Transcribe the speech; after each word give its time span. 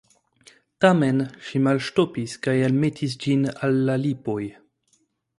Tamen 0.85 1.19
ŝi 1.49 1.59
malŝtopis 1.67 2.33
kaj 2.47 2.55
almetis 2.69 3.13
ĝin 3.25 3.43
al 3.67 3.77
la 3.91 3.99
lipoj. 4.05 4.39